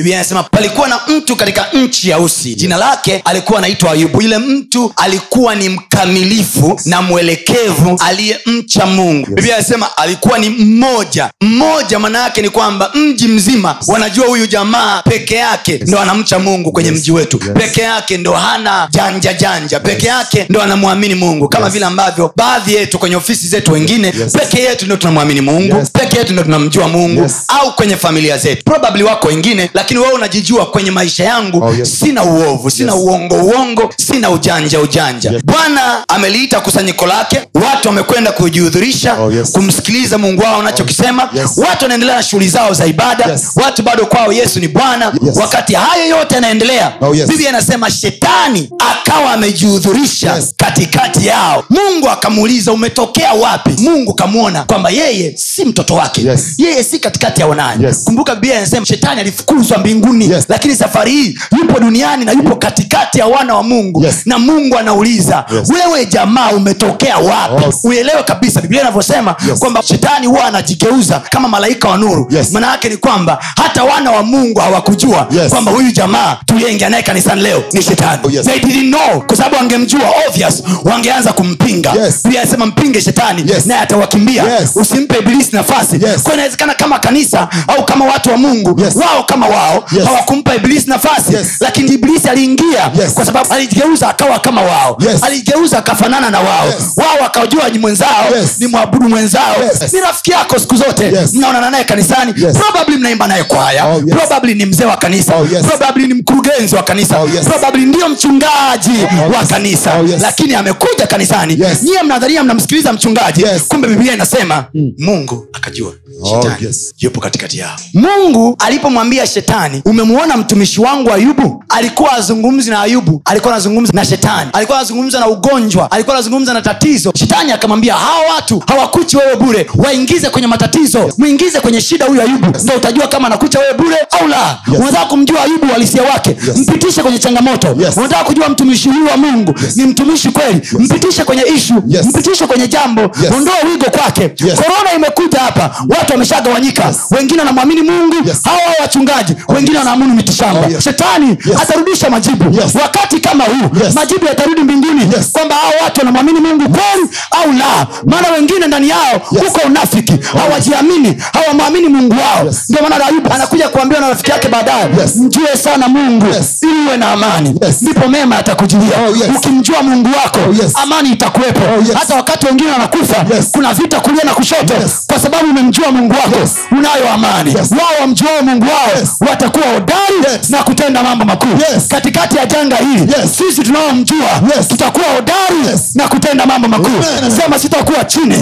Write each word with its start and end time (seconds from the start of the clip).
biblia 0.00 0.16
inasema 0.16 0.42
palikuwa 0.42 0.88
na 0.88 1.00
mtu 1.08 1.36
katika 1.36 1.66
nchi 1.72 2.10
ya 2.10 2.18
usi. 2.18 2.54
Jina 2.54 2.76
lake 2.76 3.22
alikuwa 3.24 3.58
anaitwa 3.58 3.92
ayubu. 3.92 4.22
Yule 4.22 4.38
mtu 4.38 4.92
alikuwa 4.96 5.54
ni 5.54 5.68
mkamilifu 5.68 6.80
na 6.84 7.02
mwelekevu 7.02 7.96
aliyemcha 8.06 8.86
mungu. 8.86 9.26
Biblia 9.26 9.54
inasema 9.54 9.96
alikuwa 9.96 10.38
ni 10.38 10.48
mmoja. 10.48 11.30
Mmoja 11.40 11.98
maana 11.98 12.18
yake 12.22 12.42
ni 12.42 12.48
kwamba 12.50 12.90
mji 12.94 13.28
mzima 13.28 13.76
wanajua 13.86 14.26
huyu 14.26 14.46
jamaa 14.46 15.02
peke 15.02 15.34
yake 15.34 15.80
ndo 15.86 16.00
anamcha 16.00 16.38
mungu 16.38 16.72
kwenye 16.72 16.90
mji 16.90 17.12
wetu. 17.12 17.40
Yes. 17.42 17.50
peke 17.54 17.80
yake 17.80 18.16
ndo 18.18 18.32
hana 18.32 18.88
janja 18.90 19.32
janja. 19.34 19.80
Peke 19.80 20.06
yake 20.06 20.46
ndo 20.48 20.62
anamwamini 20.62 21.14
mungu. 21.14 21.48
Kama 21.48 21.64
Yes. 21.66 21.72
vile 21.72 21.86
ambavyo 21.86 22.32
baadhi 22.36 22.74
yetu 22.74 22.98
kwenye 22.98 23.16
ofisi 23.16 23.48
zetu 23.48 23.72
wengine 23.72 24.06
Yes. 24.20 24.32
peke 24.32 24.62
yetu 24.62 24.86
ndo 24.86 24.96
tunamwamini 24.96 25.40
mungu. 25.40 25.76
Yes. 25.76 25.90
peke 25.92 26.18
yetu 26.18 26.32
ndo 26.32 26.42
tunamjua 26.42 26.88
mungu. 26.88 27.22
Yes. 27.22 27.44
au 27.48 27.72
kwenye 27.76 27.96
familia 27.96 28.38
zetu. 28.38 28.64
Probably 28.64 29.02
wako 29.02 29.28
wengine 29.28 29.70
lakini 29.74 29.89
wewe 29.98 30.12
unajijua 30.12 30.66
kwenye 30.66 30.90
maisha 30.90 31.24
yangu 31.24 31.64
Oh, 31.64 31.74
yes. 31.74 31.98
sina 32.00 32.24
uovu 32.24 32.70
sina 32.70 32.92
Yes. 32.92 33.02
uongo 33.02 33.34
uongo 33.34 33.90
sina 33.96 34.30
ujanja 34.30 34.80
ujanja 34.80 35.30
Yes. 35.30 35.42
bwana 35.44 36.08
ameliita 36.08 36.60
kusanyiko 36.60 37.06
lake 37.06 37.48
watu 37.54 37.88
wamekwenda 37.88 38.32
kujihudhurisha 38.32 39.14
Oh, 39.20 39.32
yes. 39.32 39.52
kumsikiliza 39.52 40.18
mungu 40.18 40.42
wao 40.42 40.60
anachokisema 40.60 41.28
Yes. 41.34 41.50
watu 41.56 41.84
wanaendelea 41.84 42.16
na 42.16 42.22
shughuli 42.22 42.48
zao 42.48 42.74
za 42.74 42.86
ibada 42.86 43.24
Yes. 43.32 43.50
watu 43.56 43.82
bado 43.82 44.06
kwao 44.06 44.32
yesu 44.32 44.60
ni 44.60 44.68
bwana 44.68 45.12
Yes. 45.26 45.36
wakati 45.36 45.74
hayo 45.74 46.06
yote 46.06 46.34
yanaendelea 46.34 46.92
Oh, 47.00 47.14
yes. 47.14 47.28
biblia 47.28 47.48
anasema 47.48 47.90
shetani 47.90 48.70
akawa 48.92 49.32
amejihudhurisha 49.32 50.34
Yes. 50.36 50.54
Katikati 50.64 51.26
yao 51.26 51.64
mungu 51.70 52.08
akamuuliza 52.10 52.72
umetokea 52.72 53.32
wapi 53.32 53.70
mungu 53.82 54.14
kamwona 54.14 54.64
kwamba 54.64 54.90
yeye 54.90 55.32
si 55.36 55.64
mtoto 55.64 55.94
wake 55.94 56.20
Yes. 56.22 56.54
yeye 56.58 56.84
si 56.84 56.98
katikati 56.98 57.40
ya 57.40 57.46
wanaye 57.46 57.78
Yes. 57.82 58.04
kumbuka 58.04 58.34
biblia 58.34 58.56
inasema 58.56 58.86
shetani 58.86 59.20
alifukuzwa 59.20 59.78
mbinguni 59.78 60.30
Yes. 60.30 60.44
lakini 60.48 60.76
safari 60.76 61.12
hii 61.12 61.38
yupo 61.58 61.80
duniani 61.80 62.24
na 62.24 62.32
yupo 62.32 62.56
katikati 62.56 63.18
ya 63.18 63.26
wana 63.26 63.54
wa 63.54 63.62
mungu 63.62 64.04
Yes. 64.04 64.14
na 64.26 64.38
mungu 64.38 64.78
anauliza 64.78 65.44
Yes. 65.54 65.68
wewe 65.70 66.06
jamaa 66.06 66.50
umetokea 66.50 67.18
wapi 67.18 67.64
Yes. 67.64 67.74
uelewe 67.84 68.22
kabisa 68.22 68.60
biblia 68.60 68.80
inavyosema 68.80 69.36
Yes. 69.48 69.58
kwamba 69.58 69.82
shetani 69.82 70.26
huwa 70.26 70.44
anajigeuza 70.44 71.20
kama 71.30 71.48
malaika 71.48 71.88
wa 71.88 71.96
nuru 71.98 72.28
Yes. 72.30 72.50
maana 72.52 72.70
yake 72.70 72.88
ni 72.88 72.96
kwamba 72.96 73.38
hata 73.56 73.84
wana 73.84 74.10
wa 74.10 74.22
mungu 74.22 74.60
hawakujua 74.60 75.28
Yes. 75.30 75.50
kwamba 75.50 75.72
huyu 75.72 75.90
jamaa 75.92 76.36
tuliyeingia 76.46 76.88
naye 76.90 77.02
kanisani 77.02 77.42
leo 77.42 77.62
ni 77.72 77.82
shetani 77.82 78.20
Oh, 78.24 78.30
yes. 78.30 78.46
They 78.46 78.58
didn't 78.58 78.94
know 78.94 79.20
kwa 79.26 79.36
sababu 79.36 79.56
angemjua 79.56 80.00
obvious 80.28 80.49
wangeanza 80.84 81.32
kumpinga 81.32 81.92
Yes. 81.92 82.22
biblia 82.22 82.42
inasema 82.42 82.66
mpinge 82.66 83.00
shetani 83.00 83.50
Yes. 83.52 83.66
naye 83.66 83.80
atawakimbia 83.80 84.42
Yes. 84.42 84.70
usimpe 84.74 85.18
ibilisi 85.18 85.50
nafasi 85.56 85.96
Yes. 86.06 86.22
kwa 86.22 86.34
inawezekana 86.34 86.74
kama 86.74 86.98
kanisa 86.98 87.48
au 87.68 87.84
kama 87.84 88.04
watu 88.04 88.30
wa 88.30 88.36
mungu 88.36 88.80
Yes. 88.80 88.96
wao 88.96 89.22
kama 89.24 89.46
wao 89.46 89.84
Yes. 89.96 90.04
hawakumpa 90.04 90.54
ibilisi 90.54 90.90
nafasi 90.90 91.34
Yes. 91.34 91.46
lakini 91.60 91.92
ibilisi 91.92 92.28
aliingia 92.28 92.90
Yes. 93.00 93.14
kwa 93.14 93.26
sababu 93.26 93.52
alijigeuza 93.52 94.08
akawa 94.08 94.38
kama 94.38 94.62
wao 94.62 94.98
Yes. 95.10 95.22
alijigeuza 95.22 95.78
akafanana 95.78 96.30
na 96.30 96.40
wao 96.40 96.66
Yes. 96.66 96.76
wao 96.96 97.16
wakajua 97.22 97.68
ni 97.68 97.78
mwenzao 97.78 98.26
Yes. 98.40 98.50
ni 98.58 98.66
mwabudu 98.66 99.08
mwenzao 99.08 99.56
Yes. 99.62 99.92
ni 99.92 100.00
rafiki 100.00 100.30
yako 100.30 100.58
siku 100.58 100.76
zote 100.76 101.04
Yes. 101.04 101.34
mnaonana 101.34 101.70
naye 101.70 101.84
kanisani 101.84 102.34
Yes. 102.36 102.56
probably 102.58 102.96
mnaimba 102.96 103.26
naye 103.26 103.44
kwaya 103.44 103.84
Oh, 103.86 103.94
yes. 103.94 104.04
probably 104.16 104.54
ni 104.54 104.66
mzee 104.66 104.84
wa 104.84 104.96
kanisa 104.96 105.36
Oh, 105.36 105.46
yes. 105.52 105.62
probably 105.66 106.06
ni 106.06 106.14
mkurugenzi 106.14 106.76
wa 106.76 106.82
kanisa 106.82 107.18
Oh, 107.18 107.28
yes. 107.34 107.44
probably 107.46 107.84
ndio 107.86 108.08
mchungaji 108.08 109.06
Oh, 109.26 109.32
wa 109.38 109.44
kanisa 109.44 109.94
Oh, 110.00 110.06
yes. 110.06 110.20
Lakini 110.40 110.54
amekuja 110.54 111.06
kanisani. 111.06 111.60
Yes. 111.60 111.82
nyiye 111.82 112.02
mnadharia 112.02 112.44
mnamsikiliza 112.44 112.92
mchungaji. 112.92 113.42
Yes. 113.42 113.62
kumbe 113.68 113.88
biblia 113.88 114.14
inasema 114.14 114.64
mungu 114.98 115.46
akajua. 115.52 115.92
Oh, 116.22 116.28
shetani 116.42 116.66
yes. 116.66 116.94
yupo 116.98 117.20
katikati 117.20 117.58
yao. 117.58 117.76
Mungu 117.94 118.56
alipomwambia 118.58 119.26
shetani 119.26 119.82
umemwona 119.84 120.36
mtumishi 120.36 120.80
wangu 120.80 121.12
ayubu? 121.12 121.64
Alikuwa 121.68 122.12
azungumzi 122.12 122.70
na 122.70 122.80
ayubu. 122.80 123.22
Alikuwa 123.24 123.52
anazungumza 123.54 123.92
na 123.92 124.04
shetani. 124.04 124.50
Alikuwa 124.52 124.78
anazungumza 124.78 125.20
na 125.20 125.28
ugonjwa. 125.28 125.90
Alikuwa 125.90 126.16
anazungumza 126.16 126.54
na 126.54 126.62
tatizo. 126.62 127.12
Shetani 127.18 127.52
akamwambia 127.52 127.94
hawa 127.94 128.34
watu 128.34 128.62
hawakuchi 128.66 129.16
wewe 129.16 129.36
bure. 129.36 129.66
Waingize 129.74 130.30
kwenye 130.30 130.46
matatizo. 130.46 131.12
Mwingize 131.18 131.60
kwenye 131.60 131.80
shida 131.80 132.06
huyu 132.06 132.20
ayubu. 132.22 132.46
Ndo 132.64 132.74
utajua 132.76 133.06
kama 133.08 133.26
anakucha 133.26 133.58
wewe 133.58 133.74
bure 133.74 133.96
au 134.20 134.28
la. 134.28 134.58
Yes. 134.72 134.80
unataka 134.80 135.04
kumjua 135.06 135.42
ayubu 135.42 135.66
uhalisia 135.66 136.02
wake? 136.02 136.30
Yes. 136.30 136.56
mpitishe 136.56 137.02
kwenye 137.02 137.18
changamoto. 137.18 137.76
Yes. 137.80 137.96
unataka 137.96 138.24
kujua 138.24 138.48
mtumishi 138.48 138.88
huyu 138.88 139.06
wa 139.06 139.16
mungu 139.16 139.54
ni 139.76 139.84
mtumishi 139.86 140.29
kweli 140.30 140.68
mpitishe 140.78 141.24
kwenye 141.24 141.42
ishu 141.56 141.74
Yes. 141.88 142.06
mpitishe 142.06 142.46
kwenye 142.46 142.68
jambo 142.68 143.00
Yes. 143.00 143.32
ondoa 143.36 143.54
wigo 143.72 143.84
kwake 143.90 144.22
Yes. 144.22 144.54
korona 144.54 144.92
imekuja 144.96 145.38
hapa 145.40 145.70
watu 145.88 146.12
wameshagawanyika 146.12 146.94
wengine 147.10 147.38
wanamwamini 147.40 147.82
mungu 147.82 148.16
Yes. 148.28 148.38
hawa 148.44 148.60
wachungaji 148.80 149.34
wengine 149.48 149.78
wanaamini 149.78 150.12
mitishamba 150.12 150.60
Oh, 150.66 150.70
yes. 150.70 150.84
shetani 150.84 151.28
Yes. 151.28 151.58
atarudisha 151.62 152.10
majibu 152.10 152.60
Yes. 152.60 152.74
wakati 152.82 153.20
kama 153.20 153.44
huu 153.44 153.84
Yes. 153.84 153.94
majibu 153.94 154.26
yatarudi 154.26 154.60
mbinguni 154.60 155.02
Yes. 155.16 155.32
kwamba 155.32 155.54
hao 155.54 155.72
watu 155.84 156.00
wanamwamini 156.00 156.40
mungu 156.40 156.64
kweli 156.70 157.08
au 157.30 157.52
la 157.52 157.86
maana 158.06 158.30
wengine 158.30 158.66
ndani 158.66 158.88
yao 158.88 159.12
Yes. 159.32 159.42
huko 159.44 159.60
unafiki 159.66 160.12
hawajiamini 160.38 161.22
hawamwamini 161.32 161.88
mungu 161.88 162.14
wao 162.20 162.46
Yes. 162.46 162.64
ndio 162.68 162.82
maana 162.88 163.06
ayubu 163.06 163.32
anakuja 163.32 163.68
kuambiwa 163.68 164.00
na 164.00 164.08
rafiki 164.08 164.30
yake 164.30 164.48
baadaye 164.48 164.88
Yes. 165.00 165.16
mjue 165.16 165.56
sana 165.56 165.88
mungu 165.88 166.26
Yes. 166.26 166.58
ili 166.62 166.86
uwe 166.86 166.96
na 166.96 167.12
amani 167.12 167.54
Yes. 167.62 167.82
ndipo 167.82 168.08
mema 168.08 168.36
yatakujilia 168.36 168.96
Oh, 169.08 169.16
yes. 169.16 169.28
ukimjua 169.36 169.82
mungu 169.82 170.08
wako 170.24 170.38
Oh, 170.50 170.52
yes. 170.62 170.72
amani 170.82 171.08
itakuwepo 171.12 171.60
Oh, 171.60 171.78
yes. 171.88 171.94
hata 171.98 172.14
wakati 172.14 172.46
wengine 172.46 172.70
wanakufa 172.72 173.24
Yes. 173.36 173.48
kuna 173.52 173.74
vita 173.74 174.00
kulia 174.00 174.24
na 174.24 174.34
kushoto 174.34 174.74
Yes. 174.74 175.04
kwa 175.06 175.18
sababu 175.20 175.50
umemjua 175.50 175.92
mungu 175.92 176.14
wako 176.14 176.38
Yes. 176.40 176.50
unayo 176.70 177.10
amani 177.14 177.50
Yes. 177.54 177.70
wao 177.72 178.00
wamjuao 178.00 178.42
mungu 178.42 178.64
wao 178.66 178.98
Yes. 179.00 179.10
watakuwa 179.30 179.66
hodari 179.66 180.14
Yes. 180.32 180.50
na 180.50 180.62
kutenda 180.62 181.02
mambo 181.02 181.24
makuu 181.24 181.48
Yes. 181.72 181.88
katikati 181.88 182.36
ya 182.36 182.46
janga 182.46 182.76
hili 182.76 183.00
Yes. 183.20 183.36
sisi 183.38 183.62
tunaomjua 183.62 184.30
Yes. 184.56 184.68
tutakuwa 184.68 185.06
hodari 185.06 185.70
Yes. 185.72 185.90
na 185.94 186.08
kutenda 186.08 186.46
mambo 186.46 186.68
makuu 186.68 187.02
sema 187.40 187.58
sitakuwa 187.58 188.04
chini 188.04 188.36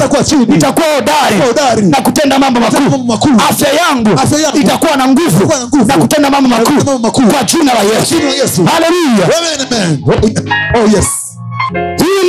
nitakuwa 0.48 0.86
hodari 1.46 1.82
na 1.86 1.96
kutenda 2.00 2.38
mambo 2.38 2.60
makuu 2.60 3.30
afya 3.50 3.68
yangu 3.72 4.10
itakuwa 4.60 4.96
na 4.96 5.08
nguvu 5.08 5.52
na 5.86 5.96
kutenda 5.98 6.30
mambo 6.30 6.48
makuu 6.48 7.22
kwa 7.22 7.42
jina 7.44 7.74
la 7.74 7.80
yesu 7.80 8.14
Jina 8.14 8.30
la 8.30 8.36
Yesu. 8.36 8.64
haleluya 8.64 9.28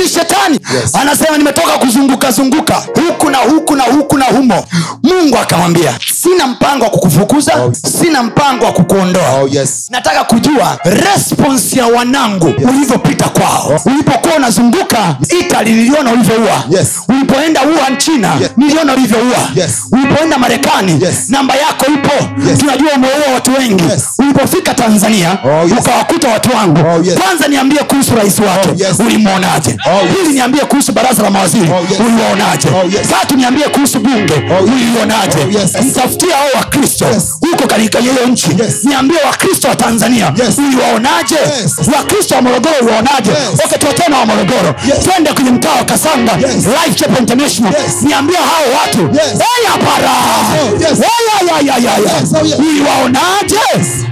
huyu 0.00 0.04
ni 0.04 0.08
shetani 0.08 0.60
Yes. 0.82 0.94
anasema 0.94 1.38
nimetoka 1.38 1.78
kuzunguka 1.78 2.30
zunguka 2.30 2.74
huku 2.74 3.30
na 3.30 3.38
huku 3.38 3.76
na 3.76 3.84
huku 3.84 4.18
na 4.18 4.24
humo 4.24 4.64
mungu 5.02 5.38
akamwambia 5.38 5.98
sina 6.22 6.46
mpango 6.46 6.84
wa 6.84 6.90
kukufukuza 6.90 7.54
Oh. 7.64 7.72
sina 8.00 8.22
mpango 8.22 8.64
wa 8.64 8.72
kukuondoa 8.72 9.30
Oh, 9.42 9.48
yes. 9.48 9.86
nataka 9.90 10.24
kujua 10.24 10.78
response 10.84 11.78
ya 11.78 11.86
wanangu 11.86 12.46
ulivyopita 12.68 13.28
kwao 13.28 13.80
ulipokuwa 13.86 14.34
unazunguka 14.36 15.16
itali 15.40 15.72
niliona 15.72 16.12
ulivyoua 16.12 16.64
Yes. 16.70 16.88
ulipoenda 17.08 17.60
ua 17.62 17.90
nchina 17.90 18.34
Yes. 18.40 18.50
niliona 18.56 18.92
ulivyoua 18.92 19.38
Yes. 19.54 19.70
Ulipoenda 20.10 20.38
marekani 20.38 20.98
Yes. 21.04 21.28
namba 21.28 21.54
yako 21.54 21.86
ipo 21.94 22.48
Yes. 22.50 22.58
tunajua 22.58 22.92
umeua 22.96 23.34
watu 23.34 23.50
wengi 23.54 23.84
Yes. 23.90 24.04
ulipofika 24.18 24.74
tanzania 24.74 25.38
Oh, 25.44 25.62
yes. 25.68 25.72
ukawakuta 25.80 26.28
watu 26.28 26.56
wangu 26.56 26.80
Oh, 26.88 27.02
yes. 27.04 27.18
kwanza 27.20 27.48
niambie 27.48 27.78
kuhusu 27.78 28.14
rais 28.16 28.38
wake 28.40 28.68
Oh, 28.68 28.74
yes. 28.88 29.00
ulimwonaje 29.00 29.76
Oh, 29.86 30.06
yes. 30.06 30.16
pili 30.22 30.34
niambie 30.34 30.60
kuhusu 30.60 30.92
baraza 30.92 31.22
la 31.22 31.30
mawaziri 31.30 31.70
Oh, 31.70 31.80
yes. 31.90 32.00
uliwaonaje 32.00 32.68
Oh, 32.68 32.84
yes. 32.98 33.08
tatu 33.08 33.36
niambie 33.36 33.64
kuhusu 33.68 34.00
bunge 34.00 34.34
Oh, 34.34 34.62
yes. 34.64 34.70
ulionaje 34.74 35.38
Oh, 35.38 35.58
yes. 35.60 35.74
mtafutia 35.86 36.36
hao 36.36 36.46
wakristo 36.54 37.04
Yes. 37.06 37.34
Huko 37.50 37.66
katika 37.66 37.98
hiyo 37.98 38.12
nchi 38.26 38.50
Yes. 38.58 38.84
niambie 38.84 39.18
wakristo 39.26 39.68
wa 39.68 39.76
tanzania 39.76 40.32
Yes. 40.36 40.58
uliwaonaje 40.58 41.34
Yes. 41.34 41.74
wakristo 41.96 42.34
wa 42.34 42.42
morogoro 42.42 42.74
uliwaonaje 42.82 43.30
Yes. 43.30 43.60
okay 43.64 43.78
tuwatena 43.78 44.18
wa 44.18 44.26
morogoro 44.26 44.74
Yes. 44.88 44.98
twende 45.04 45.32
kwenye 45.32 45.50
mtaa 45.50 45.72
wa 45.78 45.84
kasanga 45.84 46.32
Yes. 46.32 46.66
Life 46.66 46.94
Chapel 46.94 47.18
international 47.18 47.72
Yes. 47.72 48.02
niambie 48.02 48.36
hao 48.36 48.64
watu 48.80 49.00
Yes. 49.14 49.32
hey, 49.32 49.66
hapara 49.68 50.10
Oh, 50.10 50.80
yes. 50.80 50.98
Hey, 50.98 51.46
ya, 51.48 51.54
ya, 51.54 51.78
ya, 51.78 51.90
ya. 51.90 51.98
Yes. 51.98 52.32
Oh, 52.42 52.46
yes. 52.46 52.58
uliwaonaje 52.58 53.60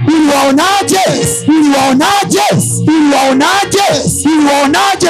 uliwaonaje 0.07 1.01
uliwaonaje 1.49 2.41
uliwaonaje 2.87 3.85
uliwaonaje 4.27 4.48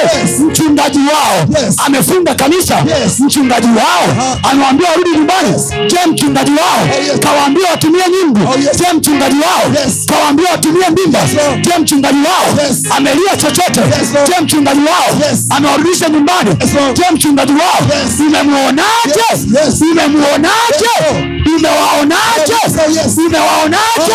Yes. 0.03 0.39
mchungaji 0.39 0.99
wao 0.99 1.63
Yes. 1.63 1.75
amefunga 1.85 2.35
kanisa 2.35 2.75
Yes. 2.75 3.19
mchungaji 3.19 3.67
wao 3.67 4.33
amewaambia 4.51 4.89
warudi 4.89 5.09
nyumbani 5.09 5.53
je 5.87 5.97
mchungaji 6.11 6.51
wao 6.51 6.81
Oh, 6.99 7.03
yes. 7.11 7.19
kawaambia 7.19 7.69
watumie 7.71 8.03
nyimbo 8.17 8.39
Oh, 8.51 8.57
yes. 8.59 8.77
je 8.77 8.93
mchungaji 8.97 9.35
wao 9.39 9.71
Yes. 9.85 10.05
kawaambia 10.05 10.51
watumie 10.51 10.89
mbimba 10.89 11.19
Lord. 11.19 11.61
je 11.67 11.77
mchungaji 11.79 12.17
wao 12.29 12.65
Yes. 12.67 12.83
amelia 12.97 13.37
chochote 13.37 13.79
Yes, 13.81 14.09
je 14.27 14.41
mchungaji 14.43 14.79
wao 14.79 15.29
Yes. 15.29 15.39
amewarudisha 15.49 16.09
nyumbani 16.09 16.49
Yes, 16.49 16.69
je 16.97 17.03
mchungaji 17.13 17.53
wao 17.53 17.79
Yes. 17.99 18.19
umemwonaje 18.19 19.19
Yes, 19.31 19.39
yes. 19.65 19.81
umemwonaje 19.81 20.89
Yes, 21.09 21.55
umewaonaje 21.57 22.53
yes, 22.63 22.95
yes. 22.95 23.17
umewaonaje 23.17 24.13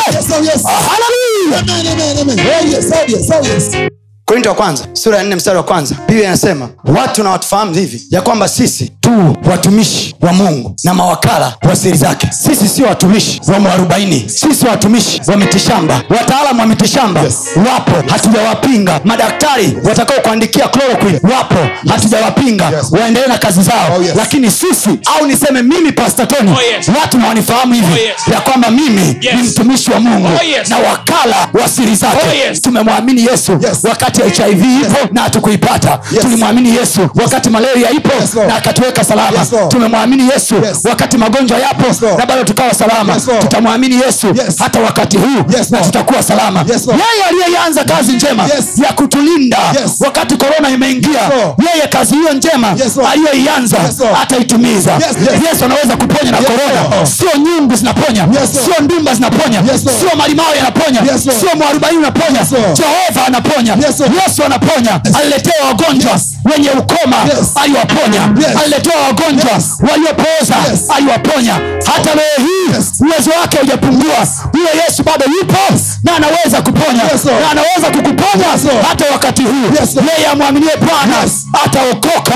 korinto 4.25 4.49
wa 4.49 4.55
kwanza 4.55 4.85
sura 4.93 5.19
ya 5.19 5.25
nne 5.25 5.35
mstari 5.37 5.57
wa 5.57 5.63
kwanza 5.63 5.95
biblia 6.09 6.25
inasema 6.27 6.69
watu 6.85 7.23
na 7.23 7.31
watufahamu 7.31 7.75
hivi 7.75 8.03
ya 8.11 8.23
kwamba 8.23 8.49
sisi 8.49 8.93
tu 9.05 9.37
watumishi 9.51 10.15
wa 10.21 10.33
mungu 10.33 10.75
na 10.85 10.95
mawakala 10.95 11.53
wa 11.63 11.77
siri 11.77 11.97
zake 11.99 12.29
sisi 12.31 12.69
sio 12.69 12.87
watumishi 12.87 13.41
wa 13.53 13.59
mwarobaini 13.61 14.25
sisi 14.29 14.67
watumishi 14.67 15.21
wa 15.27 15.37
mitishamba 15.37 16.03
wataalamu 16.11 16.61
wa 16.61 16.67
mitishamba 16.67 17.21
Yes. 17.21 17.39
wapo 17.57 18.11
hatujawapinga 18.13 19.01
madaktari 19.05 19.77
watakao 19.85 20.21
kuandikia 20.21 20.69
chloroquine 20.69 21.21
wapo 21.23 21.55
hatujawapinga 21.89 22.65
Yes. 22.77 22.93
waendelee 22.93 23.27
na 23.27 23.39
kazi 23.39 23.63
zao 23.63 23.97
Oh, 23.99 24.03
yes. 24.03 24.13
lakini 24.17 24.51
sisi 24.51 24.91
au 25.19 25.27
niseme 25.27 25.63
mimi 25.63 25.93
pastatoni 25.93 26.51
Oh, 26.51 26.63
yes. 26.77 26.89
watu 27.01 27.19
nawanifahamu 27.19 27.75
hivi 27.75 27.93
Oh, 27.93 27.97
yes. 27.97 28.29
ya 28.33 28.41
kwamba 28.41 28.71
mimi 28.71 29.17
Yes. 29.21 29.35
ni 29.35 29.43
mtumishi 29.43 29.91
wa 29.91 30.01
mungu 30.01 30.27
Oh, 30.41 30.45
yes. 30.45 30.69
na 30.71 30.77
wakala 30.79 31.49
wa 31.63 31.69
siri 31.69 31.95
zake 31.95 32.17
Oh, 32.31 32.49
yes. 32.49 32.61
tumemwamini 32.63 33.25
yesu 33.27 33.53
Yes. 33.63 33.79
wakati 33.85 34.23
hiv 34.23 34.65
ipo 34.83 35.09
na 35.13 35.23
hatukuipata 35.23 36.01
Yes. 36.13 36.21
tulimwamini 36.23 36.77
yesu 36.77 37.09
wakati 37.15 37.51
malaria 37.51 37.91
ipo 37.91 38.11
Yes, 38.21 38.35
Lord. 38.35 38.49
na 38.49 38.57
akatuweka 38.57 38.94
salama 39.05 39.39
Yes, 39.39 39.51
tumemwamini 39.69 40.29
yesu 40.33 40.55
Yes. 40.55 40.79
wakati 40.85 41.17
magonjwa 41.19 41.59
yapo 41.59 41.87
Yes, 41.87 42.03
na 42.19 42.27
bado 42.27 42.45
tukawa 42.45 42.75
salama 42.75 43.15
Yes, 43.15 43.27
tutamwamini 43.41 43.95
yesu 44.07 44.27
Yes. 44.27 44.59
hata 44.59 44.81
wakati 44.81 45.17
huu 45.17 45.45
Yes, 45.59 45.71
na 45.71 45.81
tutakuwa 45.81 46.23
salama 46.23 46.65
Yes, 46.73 46.87
yeye 46.87 47.25
aliyeanza 47.45 47.85
kazi 47.85 48.13
njema 48.13 48.43
Yes. 48.43 48.79
ya 48.87 48.93
kutulinda 48.93 49.59
Yes. 49.83 49.91
wakati 50.01 50.37
korona 50.37 50.69
imeingia 50.71 51.21
yes, 51.21 51.33
yeye 51.75 51.87
kazi 51.89 52.15
hiyo 52.15 52.33
njema 52.33 52.69
Yes, 52.69 52.99
aliyoianza 53.13 53.77
Yes, 53.79 54.01
ataitimiza 54.23 54.93
Yes, 54.93 55.03
yes. 55.21 55.53
yesu 55.53 55.65
anaweza 55.65 55.97
kuponya 55.97 56.31
na 56.31 56.39
Yes, 56.39 56.47
korona 56.47 57.07
sio 57.07 57.31
nyungu 57.39 57.77
zinaponya 57.77 58.23
Yes, 58.41 58.51
sio 58.65 58.75
ndumba 58.85 59.15
zinaponya 59.15 59.59
Yes, 59.73 59.83
sio 60.01 60.17
malimao 60.19 60.55
yanaponya 60.57 61.01
Yes, 61.13 61.23
sio 61.41 61.51
mwarobaini 61.57 61.99
unaponya 61.99 62.41
Yes, 62.41 62.51
jehova 62.51 63.27
anaponya 63.27 63.73
Yes, 63.75 64.01
yesu 64.01 64.45
anaponya 64.47 65.01
aliletea 65.15 65.65
wagonjwa 65.69 66.21
wenye 66.53 66.71
ukoma 66.71 67.17
Yes. 67.25 67.51
aliwaponya 67.63 68.21
Yes. 68.49 68.57
aliletewa 68.63 69.03
wagonjwa 69.03 69.53
Yes. 69.53 69.65
waliopooza 69.91 70.57
Yes. 70.71 70.81
aliwaponya 70.97 71.55
hata 71.95 72.15
leo 72.15 72.37
hii 72.47 72.75
Yes. 72.77 72.93
uwezo 73.01 73.31
wake 73.41 73.59
ujapungua 73.63 74.17
huyo 74.53 74.69
yesu 74.87 75.03
bado 75.03 75.25
yupo 75.41 75.55
na 76.03 76.17
anaweza 76.17 76.63
kuponya 76.63 77.03
Yes, 77.13 77.25
na 77.25 77.51
anaweza 77.51 77.87
kukuponya 77.91 78.47
Yes, 78.53 78.63
hata 78.89 79.05
wakati 79.13 79.43
huu 79.43 79.67
Yes, 79.81 79.97
yeye 80.17 80.27
amwaminie 80.29 80.77
bwana 80.77 81.23
Yes. 81.23 81.44
Ataokoka 81.65 82.35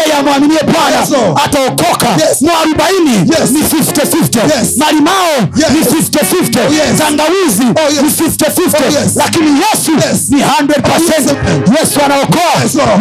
yeye 0.00 0.12
amwaminie 0.18 0.58
bwana 0.62 1.00
ataokoka 1.44 2.06
mwarobaini 2.40 3.18
ni 3.50 3.60
50-50 3.60 4.78
malimao 4.78 5.36
ni 5.40 5.80
50-50 5.80 6.56
Oh, 6.66 6.98
tangawizi 6.98 7.62
Oh, 7.62 7.90
ni 8.02 8.08
50-50 8.08 8.76
Oh, 8.76 9.00
yes. 9.00 9.16
lakini 9.16 9.50
yesu 9.60 9.92
ni 10.30 10.42
100 10.42 11.78
yesu 11.80 12.00
anaokoa 12.04 12.52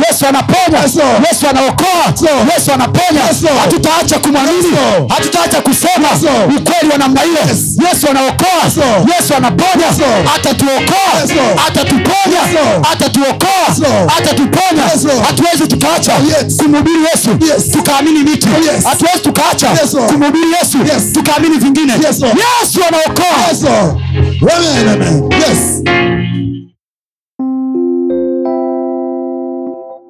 yesu 0.10 0.26
anaponya 0.30 0.80
yesu 1.30 1.48
anaokoa 1.50 2.06
yesu 2.56 2.72
anaponya 2.74 3.22
hatutaacha 3.62 4.20
kumwamini 4.20 4.68
hatutaacha 5.10 5.62
kusema 5.62 6.08
ukweli 6.58 6.90
wa 6.92 6.98
namna 6.98 7.22
hiyo 7.22 7.38
yesu 7.90 8.08
anaokoa 8.10 8.64
yesu 9.18 9.34
anaponya 9.38 9.88
atatuokoa 10.36 11.14
atatuponya 11.68 12.42
atatuokoa 12.92 13.68
atatuponya. 14.18 14.84
Hatuwezi 15.56 15.76
tukaacha 15.78 16.14
Yes. 16.14 16.58
kumhubiri 16.58 17.00
yesu 17.14 17.30
Yes. 17.54 17.72
tukaamini 17.72 18.20
miti 18.20 18.48
yes. 18.48 18.84
hatuwezi 18.84 19.20
tukaacha 19.20 19.70
Yes, 19.70 19.96
kumhubiri 20.08 20.46
yesu 20.62 20.78
Yes. 20.78 21.14
tukaamini 21.14 21.58
vingine 21.58 21.94
Yes, 21.94 22.22
yesu 22.22 22.80
anaokoa 22.88 23.26
Yes, 23.50 23.64
Amen, 24.56 24.88
amen. 24.90 25.24
Yes. 25.34 25.82